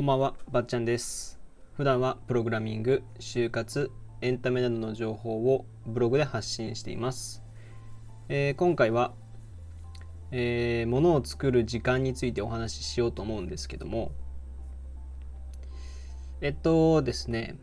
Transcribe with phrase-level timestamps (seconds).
[0.00, 1.38] こんばんは、ばっちゃんです。
[1.74, 3.90] 普段はプログラミング、就活、
[4.22, 7.42] エンタメなどの情報をブログで発信しています。
[8.30, 9.12] えー今回は、
[10.30, 14.12] えー物を作る時間についてお話ししようと思うんですけども、
[16.40, 17.58] えっとですね、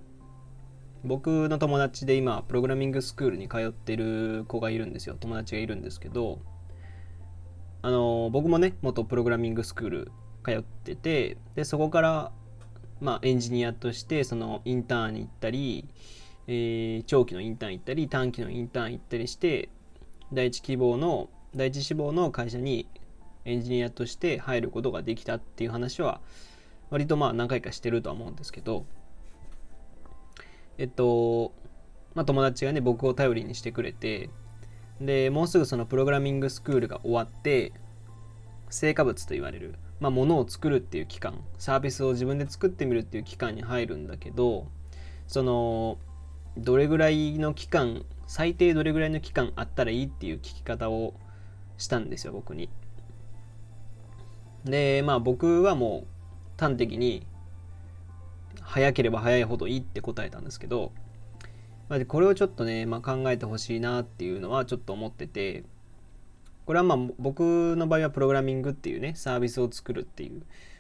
[1.04, 5.18] 僕の友達で今、プログラミングスクールに通ってる子がいるんですよ。
[5.20, 6.38] 友達がいるんですけど、
[7.82, 10.12] あの僕もね元プログラミングスクール
[10.48, 12.32] 通っててでそこから、
[13.02, 15.86] まあ、エンジニアとしてそのインターンに行ったり、
[16.48, 19.70] えー長期のインターン行ったり短期のインターン行ったりして
[20.32, 22.88] 第一希望の第一志望の会社に
[23.46, 26.22] エンジニアとして入ることができたっていう話は
[26.90, 28.86] 割とまあ何回かしてるとは思うんですけど
[30.78, 31.52] えっと
[32.14, 34.30] まあ友達がね僕を頼りにしてくれて
[35.02, 37.74] でもうすぐそのプログラミングスクールが終わって
[38.70, 44.68] 成果物と言われる、まあ、ものを作るっていう期間サービスを自分で作ってみるっていう期間に入るんだけど
[45.28, 45.98] その
[46.58, 51.14] どれぐらいの期間最低どれぐらいの期間あったらいいっていう聞き方を
[51.78, 52.70] したんですよ僕に。
[54.66, 57.26] でまあ僕はもう端的に
[58.62, 60.92] 早ければ早いほどいいって答えたんですけど
[61.88, 65.64] まあこれをちょっとね、まあ、考えてほしいなっていうのはちょっと思ってて
[66.68, 70.32] これはまあ僕の場合はプログラミングっていうねサービスを作るってい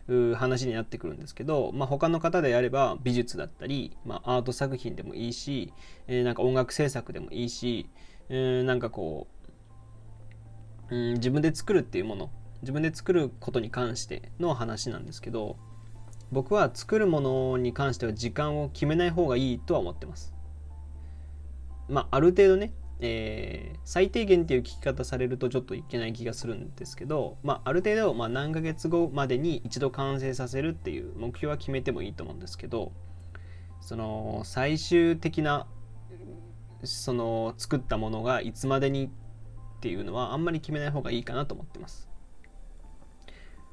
[0.09, 5.71] う話になってくるんですけど、まあ、他の方であれば美術だったり、まあ、アート作品でもいいし、
[6.08, 7.89] えーなんか音楽制作でもいいし、
[8.27, 9.27] えーなんかこ
[10.89, 12.31] う、うん、自分で作るっていうもの
[12.63, 15.55] 自分で作ることに関しての話なんですけど
[16.33, 20.33] 僕は作るものに関しては時間を決めない方がいいとは思ってます。
[21.88, 32.92] まあ、ある程度ね、えー最低限っていう聞き方されるとちょっといけない気がするんですけど、まあ、ある程度、まあ、何ヶ月後までに一度完成させるっていう目標は決めてもいいと思うんですけど
[33.80, 35.67] その最終的な
[36.83, 39.09] その作ったものがいつまでにっ
[39.80, 42.09] ていうのはあんまり決めない方がいいかなと思ってます。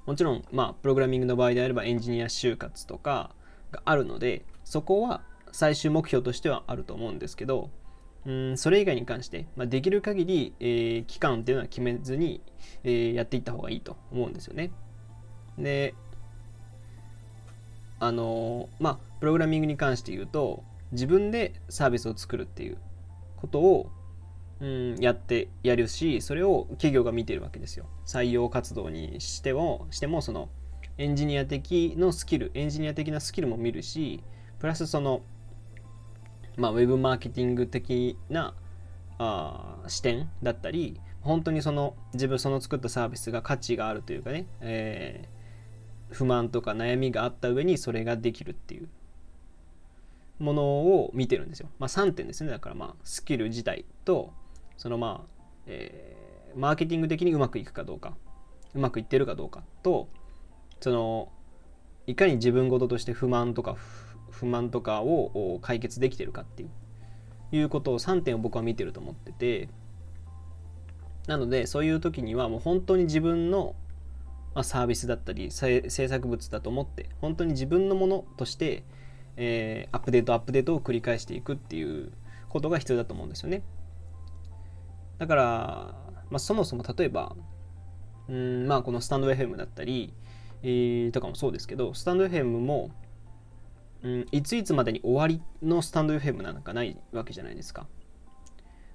[0.07, 3.35] もちろん、まあ、プログラミングの場合であればエンジニア就活とか
[3.73, 7.71] があるのでそこは最終目標としてはあると思うんですけど
[8.27, 12.41] うんそれ以外に関して、まあ、できる限り、えー期間っていうのは決めずに、
[12.83, 14.71] えーやっていった方がいいと思うんですよね。
[15.59, 15.95] で
[18.01, 22.79] あのーまあプログラミングに関して言うと自分でサービスを作るっていう
[23.37, 23.91] ことを
[24.61, 30.49] うん、やってやるしそれを企業が見てるわけですよ採用活動にしてもしてもその
[30.97, 34.23] エンジニア的のスキルエンジニア的なスキルも見るし
[34.61, 35.23] プラスその
[36.57, 38.55] まあウェブマーケティング的な
[39.19, 45.35] あ視点だったり本当にその自分その作ったサービスが価値があるというかね、えー
[46.11, 48.89] 不満とか悩みがあった上にそれができるっていう
[50.39, 51.69] ものを見てるんですよ。
[51.81, 52.51] まあ、3点ですね。
[52.51, 54.33] だからまあスキル自体と
[54.77, 55.31] そのまあ、
[55.67, 56.25] えー
[56.57, 58.15] マーケティング的にうまくいくかどうか
[58.75, 60.09] うまくいってるかどうかと
[60.81, 61.33] その
[62.07, 63.77] いかに自分事として不満とか
[64.35, 66.71] 不満とかを解決できてるかっていう
[67.57, 69.69] いうことを3点を僕は見てると思ってて
[71.27, 73.75] なのでそういう時にはもう本当に自分の、
[74.55, 78.85] まあ、サービスだったり制制作物だと思って本当に自分のものとして、
[79.37, 82.13] えーアップデートアップデートを繰り返していくっていう
[82.49, 83.63] ことが必要だと思うんですよね。
[85.19, 85.43] だから、
[86.31, 87.35] まあ、そもそも例えば
[88.29, 90.13] うんまあこのスタンド FM だったり、
[90.63, 92.91] えーとかもそうですけどスタンド FM も、
[94.05, 97.87] うん、いついつまでに終わりのスタンド FM なんかないわけじゃないですか。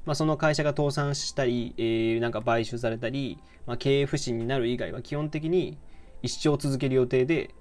[0.06, 5.78] まあ、その会社が倒産したり、えーなんか買収されたり、まあ、経営不振になる以外は基本的に
[6.22, 7.54] 一生続ける予定で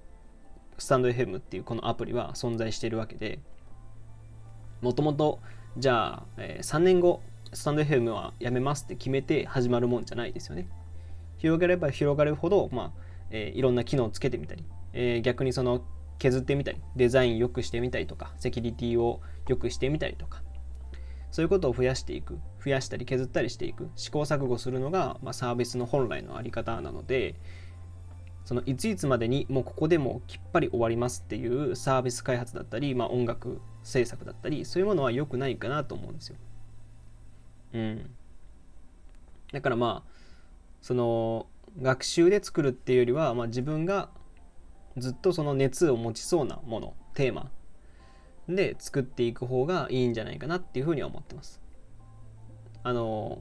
[0.78, 3.40] スタンド FM っていうこのアプリは存在しているわけで
[4.80, 5.40] もともと
[5.76, 7.22] じゃあ、えー3年後
[7.52, 10.68] スタンド FM はやめますって決めて始まるもんじゃないですよね。
[11.38, 13.00] 広がれば広がるほど、まあ
[13.30, 15.82] えーいろんな機能をつけてみたり、えー逆にその
[16.18, 20.42] 削ってみたりデザイン良くしてみたりとかセキュリティを良くしてみたりとか
[21.30, 27.34] そういうことを増やしていく増やしたり削ったりしていく試行錯誤するのが、まあ、サービスの本来のあり方なので
[28.44, 36.36] そのいついつまでにもうここでもきっぱり終わりますっていうサービス開発だったり、まあ、音楽制作だったりそういうものは良くないかなと思うんですよ。
[37.74, 38.10] うん、
[39.52, 40.10] だからまあ
[40.80, 41.46] その
[41.82, 44.08] 学習で作るっていうよりは、まあ、自分が
[44.98, 47.50] ずっとその熱を持ちそうなものテーマ
[48.48, 51.60] で作っていく方がいいんじゃないかなっていうふうには思ってます。
[52.82, 53.40] あの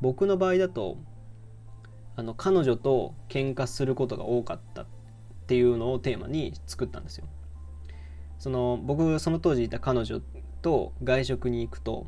[0.00, 0.98] 僕の場合だと
[2.16, 4.86] あの彼女と喧嘩することが多かったっ
[5.46, 7.26] ていうのをテーマに作ったんですよ。
[8.38, 10.20] その僕その当時いた彼女
[10.62, 12.06] と外食に行くと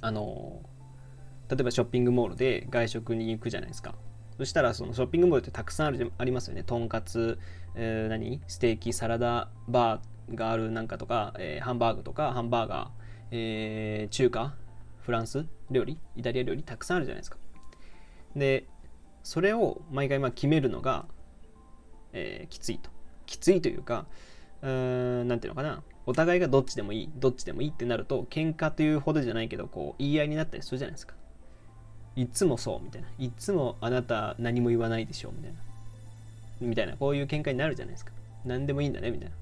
[0.00, 0.62] あの
[1.48, 3.94] 例えばショッピングモールで外食に行くじゃないですか
[4.38, 6.62] そしたらそのショッピングモールってたくさんあるありますよね。
[6.62, 7.38] とんかつ、
[7.74, 8.40] えー、何？
[8.46, 12.88] ステーキサラダバーがあるなんかとか、えー、ハンバーグとかハンバーガー、
[13.30, 14.54] えー、中華
[15.00, 17.38] フランス料理イタリア料理たくさんあるじゃないですか。
[18.34, 18.66] で
[19.22, 21.06] それを毎回まあ決めるのが、
[22.12, 22.90] えー、きついと。
[23.24, 24.06] きついというか
[24.62, 25.82] うーんなんていうのかな。
[26.04, 31.14] お互いがどっちでもいいどっちでもいいってなると喧嘩というほどじゃないけどこう言い合いになったりするじゃないですか。
[32.16, 35.58] いつもそうみたいないつもあなた何も言わないでしょみたいな。
[36.60, 38.12] みたいなこういう喧嘩になるじゃないですか。
[38.44, 39.34] 何でもいいんだねみたいな。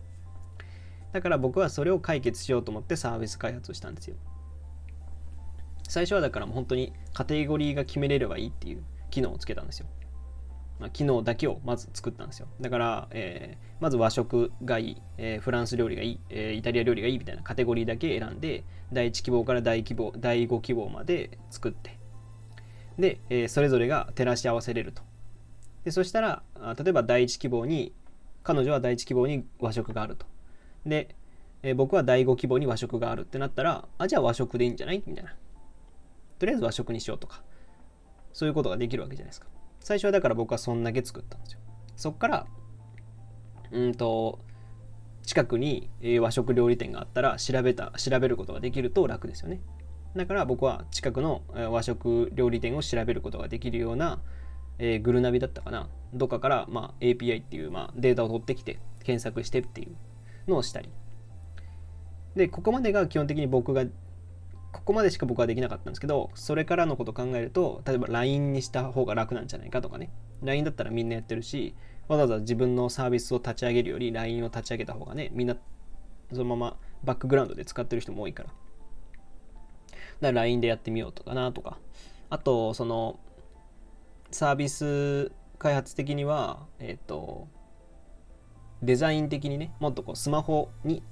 [1.13, 4.17] だから僕はそれを解決しようと思ってサービス開発をしたんですよ。
[5.89, 9.87] 最初はだからもう本当にカテゴリーが決めれればいいっていう機能をつけたんですよ。
[10.81, 12.49] まあ、機能だけをまず作ったんですよ。
[12.61, 21.97] だから、えー、まず和食がいい、えー、フランス料理がいい、えー、イタリア料理がいいみたいなカテゴリーだけ選んで第1希望から第希望第5希望まで作って
[22.99, 25.03] で、えそれぞれが照らし合わせれると。
[25.85, 26.43] でそしたら
[26.79, 27.93] 例えば第1希望に
[28.43, 30.27] 彼女は第1希望に和食があると。
[30.87, 31.15] で、
[31.63, 35.03] え僕は第5希望に和食があるってなったらあじゃあ和食でいいんじゃない？
[35.07, 35.35] みたいな。
[36.39, 37.43] とりあえず和食にしようとか。
[38.33, 39.47] そういうことができるわけじゃないですか。
[39.79, 41.61] 最初はだから僕はそんだけ作ったんですよ。
[41.95, 42.47] そっから、
[43.71, 44.41] うんと、
[45.23, 45.89] 近くに
[46.21, 49.61] 和食料理店があったら調べた、調べることができると楽ですよね。
[50.17, 54.21] だから僕は近くの和食料理店を調べることができるような、
[54.79, 55.89] えー、グルナビだったかな。
[56.13, 60.89] どっかから、まあ、API っていう、まあ、データを取ってきて検索してっていうのをしたり。
[62.37, 63.85] で、ここまでが基本的に僕が
[64.75, 70.11] ここまでしか僕はできなかったんですけど、それからのこと考えると、例えば LINE にした方が楽なんじゃないかとかね。
[70.43, 71.75] LINE だったらみんなやってるし、
[72.09, 75.57] わざわざ自分のサービスを立ち上げるより LINE を立ち上げた方がね、みんな
[76.33, 78.51] そのままバックグラウンドで使ってる人も多いから。
[80.21, 81.79] だから LINE でやってみようとかなとか。
[82.31, 83.19] あと、その、
[84.31, 87.47] サービス開発的には、えっ、ー、と、
[88.83, 91.03] デザイン的にね、もっとこうスマホに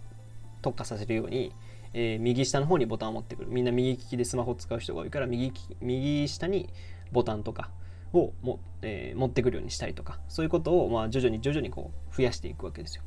[0.61, 1.53] 特化させるように、
[1.95, 3.51] えー、右下の方にボタンを持ってくる。
[3.51, 6.69] みんな右利きでスマホ使う人が多いから、右右下に
[7.13, 7.71] ボタンとか
[8.13, 13.05] をも、えー、持ってくるようにしたりとか、そういうことを、まあ、徐々に徐々にこう増やしていくわけですよ。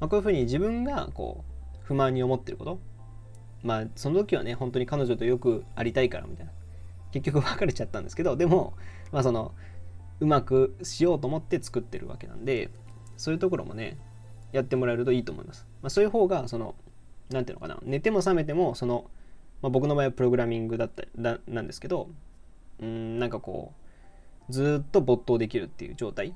[0.00, 1.44] まあ、こういうふうに自分がこ
[1.74, 2.80] う不満に思ってること、
[3.62, 6.52] まあ、その時はね、本当に彼女とよくありたいからみたいな。
[7.10, 8.74] 結局別れちゃったんですけど、でも、
[9.12, 9.54] まあ、その、
[10.20, 12.70] うまくしようと思って作ってるわけなんで、
[13.16, 13.96] そういうところもね、
[14.52, 15.66] やってもらえるといいと思います。
[15.82, 16.74] まあ、そういう方が、その、
[17.30, 19.10] 何ていうのかな寝ても覚めてもその、
[19.62, 22.08] まあ、僕の場合はプログラミングだっただなんですけど
[22.80, 23.72] うんなんかこ
[24.48, 26.30] うずっと没頭できるっていう状態、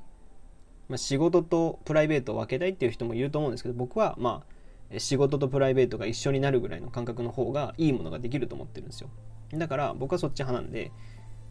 [0.89, 4.53] まあ、仕事とプライベートを分けたいっていう人もいると思うんですけど僕はまあ
[4.99, 9.11] 仕事とプライベートが一緒になるぐらいの感覚の方がいいものができると思ってるんですよ。
[9.53, 10.93] だから僕はそっち派なんで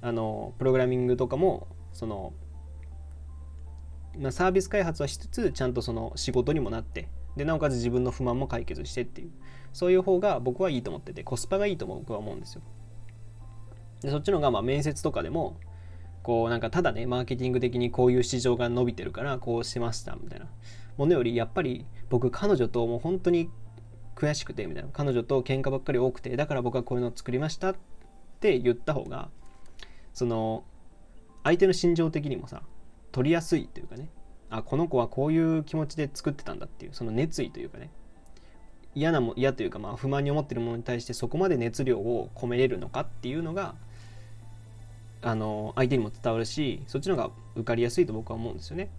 [0.01, 2.33] あのプログラミングとかもその、
[4.17, 9.31] まあ、サービス開発はしつつちゃんとその仕事にもなってでなおかつ自分の不満も解決してっていう
[9.73, 12.61] そういう方が僕はいいと思っててコスパがいいと僕は思うんですよ。
[14.01, 15.57] でそっちのがまあ面接とかでも
[16.23, 20.47] こうなんかただねマーケティング的にこういう市場が伸びてるからこうしましたみたいな。
[20.97, 23.49] ものよりやっぱり僕彼女ともう本当に
[24.15, 24.89] 悔しくてみたいな。
[24.91, 27.75] 彼女と喧嘩ばっかり多くてだから僕はこういうのを作りましたっ
[28.39, 29.29] て言った方が
[30.13, 30.63] その
[31.43, 32.61] 相手の心情的にもさ
[33.11, 34.09] 取りやすいというかね。
[34.49, 37.89] あこの子はこういう気持ちで作ってたんだっていうその熱意というかね。
[38.93, 43.75] 嫌なも嫌というかまあ不満に思ってるものに対してそこまで熱量を込めれるのかっていうのが
[45.21, 48.89] あの相手にも伝わるしそっちの方が受かりやすいと僕は思うんですよね。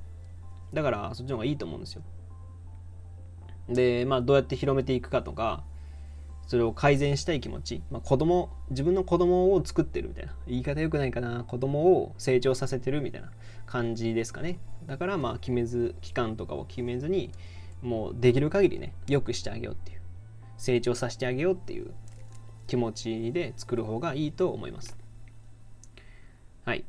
[0.72, 2.02] だからそっちの方がいいと思うんですよ。
[3.68, 5.64] でまあどうやって広めていくかとか
[6.46, 10.34] それを改善したい気持ち、まあ、子供自分の子供を作ってるみたいな。
[10.46, 11.44] 言い方よくないかな。
[11.44, 13.30] 子供を成長させてるみたいな
[13.66, 14.58] 感じですかね。
[14.86, 17.30] だからまあ決めず期間とかを決めずに
[17.80, 20.00] もうできる限りね良くしてあげようっていう。
[20.56, 21.92] 成長させてあげようっていう
[22.68, 24.96] 気持ちで作る方がいいと思います。
[26.64, 26.84] はい。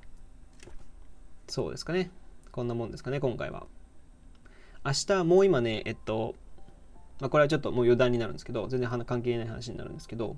[1.47, 2.11] そうですかね。
[2.51, 3.65] こんなもんですかね今回は。
[4.85, 6.35] 明日もう今ねえっと
[7.19, 10.35] まあ、これはちょっともう余談になるんですけど、全然関係ない話になるんですけど、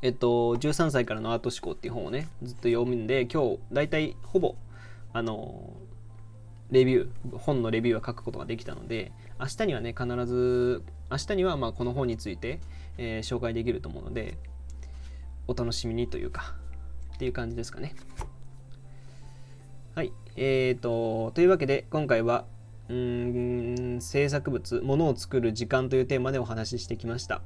[0.00, 4.54] えっと、13歳からのアート思考っていう本をね、ずっと読むんで、今日、大体ほぼ、
[5.12, 5.74] あの、
[6.70, 12.60] レビュー、本のレビューは書くことができたので、明日にはね、必ず、明日にはまこの本について、
[12.96, 14.38] えー、紹介できると思うので、
[15.48, 16.54] お楽しみにというか、
[17.20, 17.94] っていう感じですかね。
[19.94, 20.10] はい。
[20.36, 22.46] えーと、というわけで今回は
[22.88, 27.42] うーん制作物、ものを作る時間というテーマでお話ししてきました。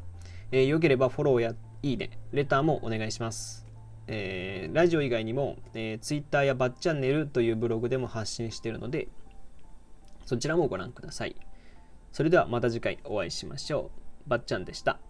[0.53, 3.67] えー、よければフォローやいいね、レターもお願いします。
[4.07, 9.09] えー、ラジオ以外にも、えー、Twitter やバッチャンネルというブログでも発信しているので、
[10.25, 11.35] そちらもご覧ください。
[12.13, 13.91] それではまた次回お会いしましょ
[14.27, 14.31] う。
[14.31, 15.01] ばっちゃんでした。